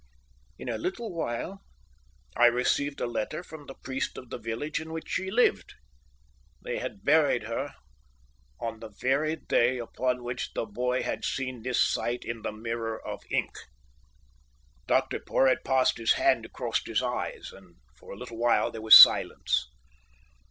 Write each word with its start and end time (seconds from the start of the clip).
"In 0.57 0.67
a 0.67 0.79
little 0.79 1.13
while, 1.13 1.61
I 2.35 2.47
received 2.47 2.99
a 3.01 3.05
letter 3.05 3.43
from 3.43 3.67
the 3.67 3.75
priest 3.75 4.17
of 4.17 4.31
the 4.31 4.39
village 4.39 4.81
in 4.81 4.91
which 4.91 5.07
she 5.07 5.29
lived. 5.29 5.75
They 6.59 6.79
had 6.79 7.03
buried 7.05 7.43
her 7.43 7.75
on 8.59 8.79
the 8.79 8.87
very 8.89 9.35
day 9.35 9.77
upon 9.77 10.23
which 10.23 10.53
the 10.55 10.65
boy 10.65 11.03
had 11.03 11.23
seen 11.23 11.61
this 11.61 11.79
sight 11.79 12.25
in 12.25 12.41
the 12.41 12.51
mirror 12.51 12.99
of 12.99 13.21
ink." 13.29 13.55
Dr 14.87 15.19
Porhoët 15.19 15.63
passed 15.63 15.99
his 15.99 16.13
hand 16.13 16.47
across 16.47 16.81
his 16.83 17.03
eyes, 17.03 17.51
and 17.53 17.75
for 17.95 18.11
a 18.11 18.17
little 18.17 18.39
while 18.39 18.71
there 18.71 18.81
was 18.81 18.97
silence. 18.97 19.67